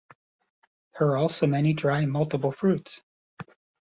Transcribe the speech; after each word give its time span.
There 0.97 1.09
are 1.09 1.17
also 1.17 1.45
many 1.45 1.73
dry 1.73 2.07
multiple 2.07 2.51
fruits. 2.51 3.03